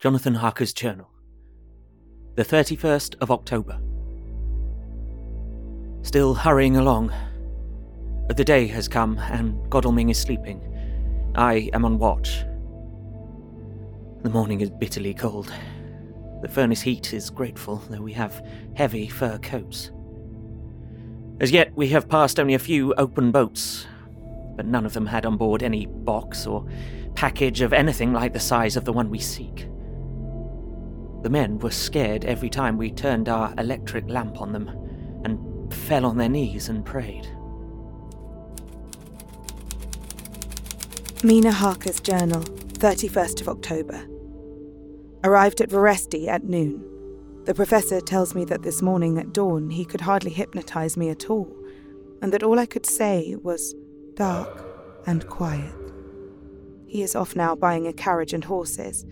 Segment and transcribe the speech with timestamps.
[0.00, 1.10] Jonathan Harker's Journal.
[2.36, 3.80] The 31st of October.
[6.02, 7.12] Still hurrying along.
[8.28, 10.62] The day has come, and Godalming is sleeping.
[11.34, 12.44] I am on watch.
[14.22, 15.52] The morning is bitterly cold.
[16.42, 19.90] The furnace heat is grateful, though we have heavy fur coats.
[21.40, 23.84] As yet, we have passed only a few open boats,
[24.54, 26.64] but none of them had on board any box or
[27.16, 29.66] package of anything like the size of the one we seek.
[31.22, 34.68] The men were scared every time we turned our electric lamp on them
[35.24, 37.28] and fell on their knees and prayed.
[41.24, 44.06] Mina Harker's Journal, 31st of October.
[45.24, 46.84] Arrived at Veresti at noon.
[47.44, 51.28] The professor tells me that this morning at dawn he could hardly hypnotize me at
[51.28, 51.52] all,
[52.22, 53.74] and that all I could say was
[54.14, 54.64] dark
[55.06, 55.74] and quiet.
[56.86, 59.04] He is off now buying a carriage and horses.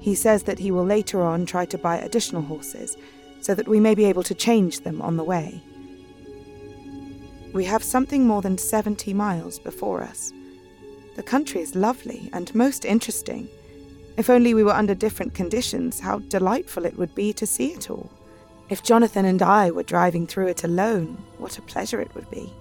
[0.00, 2.96] He says that he will later on try to buy additional horses
[3.40, 5.62] so that we may be able to change them on the way.
[7.52, 10.32] We have something more than 70 miles before us.
[11.16, 13.48] The country is lovely and most interesting.
[14.16, 17.90] If only we were under different conditions, how delightful it would be to see it
[17.90, 18.10] all.
[18.68, 22.52] If Jonathan and I were driving through it alone, what a pleasure it would be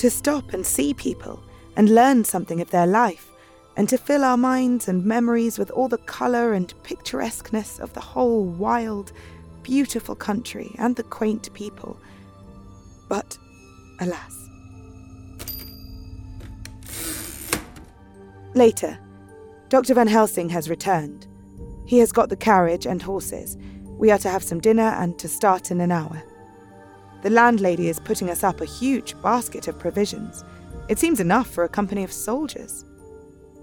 [0.00, 1.42] to stop and see people
[1.76, 3.30] and learn something of their life,
[3.76, 8.00] and to fill our minds and memories with all the colour and picturesqueness of the
[8.00, 9.12] whole wild,
[9.62, 11.98] beautiful country and the quaint people.
[13.08, 13.38] But,
[14.00, 14.36] alas.
[18.54, 18.98] Later,
[19.68, 19.94] Dr.
[19.94, 21.28] Van Helsing has returned.
[21.86, 23.56] He has got the carriage and horses.
[23.84, 26.22] We are to have some dinner and to start in an hour.
[27.22, 30.44] The landlady is putting us up a huge basket of provisions.
[30.88, 32.84] It seems enough for a company of soldiers.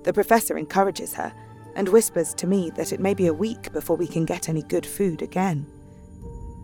[0.07, 1.33] The professor encourages her
[1.75, 4.61] and whispers to me that it may be a week before we can get any
[4.61, 5.67] good food again.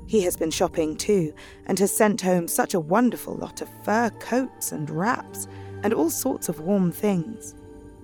[0.08, 1.34] He has been shopping too
[1.66, 5.50] and has sent home such a wonderful lot of fur coats and wraps
[5.84, 7.54] and all sorts of warm things.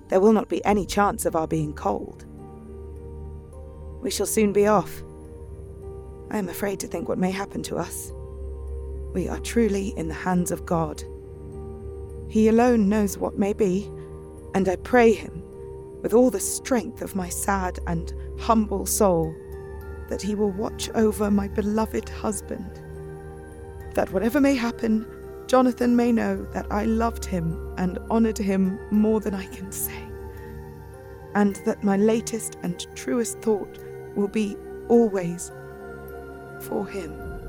[0.08, 2.26] There will not be any chance of our being cold.
[4.02, 5.02] We shall soon be off.
[6.30, 8.12] I am afraid to think what may happen to us.
[9.14, 11.02] We are truly in the hands of God.
[12.28, 13.90] He alone knows what may be,
[14.54, 15.42] and I pray Him,
[16.02, 19.34] with all the strength of my sad and humble soul,
[20.08, 22.82] that He will watch over my beloved husband.
[23.94, 25.06] That whatever may happen,
[25.50, 30.00] Jonathan may know that I loved him and honoured him more than I can say,
[31.34, 33.80] and that my latest and truest thought
[34.14, 34.56] will be
[34.88, 35.50] always
[36.60, 37.39] for him.